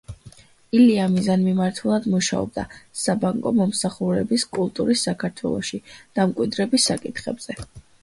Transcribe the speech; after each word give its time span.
ილია 0.77 1.03
მიზანმიმართულად 1.15 2.07
მუშაობდა 2.15 2.65
საბანკო 3.03 3.53
მომსახურების 3.61 4.49
კულტურის 4.59 5.07
საქართველოში 5.11 5.85
დამკვიდრების 5.93 6.93
საკითხებზე. 6.93 7.63